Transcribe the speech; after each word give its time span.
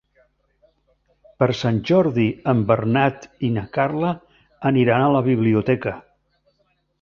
Per 1.43 1.47
Sant 1.59 1.77
Jordi 1.89 2.25
en 2.53 2.63
Bernat 2.71 3.27
i 3.49 3.51
na 3.59 3.67
Carla 3.77 4.15
aniran 4.71 5.05
a 5.09 5.13
la 5.19 5.23
biblioteca. 5.29 5.95